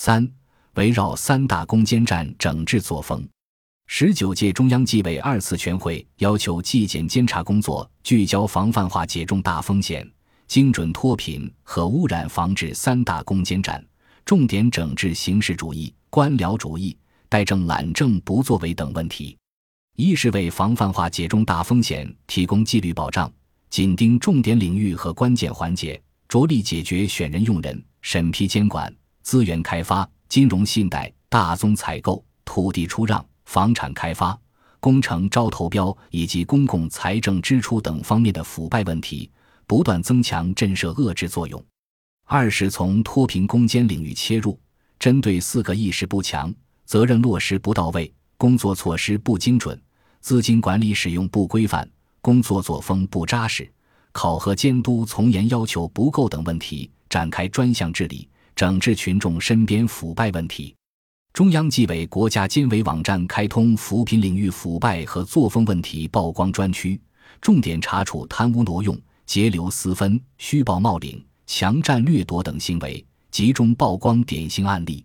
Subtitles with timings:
[0.00, 0.24] 三、
[0.74, 3.28] 围绕三大攻坚战整治作风。
[3.88, 10.08] 十九届中央纪委二次全会要求纪检监察工作聚焦防范化解重大风险、
[10.46, 13.84] 精准脱贫和污染防治三大攻坚战，
[14.24, 16.96] 重点整治形式主义、官僚主义、
[17.28, 19.36] 怠政懒政不作为等问题。
[19.96, 23.28] 一是为防范化解重大风险提供纪律保障，
[23.68, 33.24] 紧盯重点领域和关键环节，着力解决选人用人、审批监管、资源开发、金融信贷、大宗采购、土地出让。
[33.48, 34.38] 房产开发、
[34.78, 39.30] 工程招投标以及公共财政支出等方面的腐败问题，
[39.66, 41.64] 不断增强震慑遏制作用。
[42.26, 44.60] 二是从脱贫攻坚领域切入，
[44.98, 46.54] 针对四个意识不强、
[46.84, 49.80] 责任落实不到位、工作措施不精准、
[50.20, 51.90] 资金管理使用不规范、
[52.20, 53.66] 工作作风不扎实、
[54.12, 60.74] 考核监督从严要求不够等问题，展开专项治理，整治群众身边腐败问题。
[61.32, 67.00] 中央纪委国家监委网站开通扶贫领域腐败和作风问题曝光专区，
[67.40, 75.04] 重点查处贪污挪用、截留私分、虚报冒领、强占掠夺等行为，集中曝光典型案例。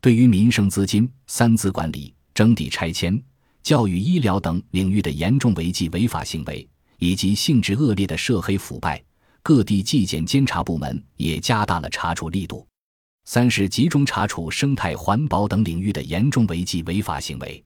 [0.00, 3.22] 对于民生资金、三资管理、征地拆迁、
[3.62, 6.66] 教育医疗等领域的严重违纪违法行为，
[6.98, 9.04] 以及性质恶劣的涉黑腐败，
[9.42, 12.66] 各地纪检监察部门也加大了查处力度。
[13.26, 17.62] 三是集中查处生态环保等领域的严重违纪违法行为。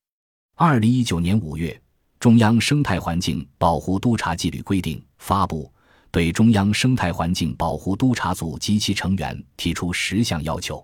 [0.56, 1.78] 二零一九年五月，
[2.18, 5.70] 中央生态环境保护督察纪律规定发布，
[6.10, 10.82] 对中央生态环境保护督察组及其成员提出十项要求，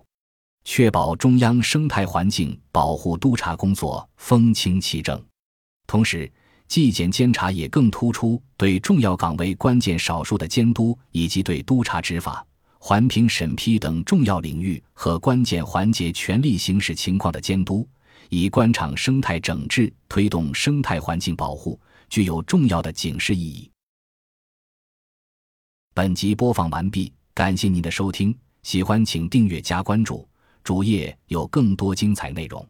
[0.63, 5.19] 确保中央生态环境保护督察工作风清气正。
[5.87, 6.31] 同时，
[6.67, 12.45] 纪检监察也更突出对重要岗位关键少数的监督，以及对督察执法。
[12.79, 17.87] 环评审批等重要领域和关键环节权力行使情况的监督，
[18.29, 23.69] 以官场生态整治推动生态环境保护，具有重要的警示意义。
[25.93, 30.27] 本集播放完毕，感谢您的收听，喜欢请订阅加关注，
[30.63, 32.63] 主页有更多精彩内容。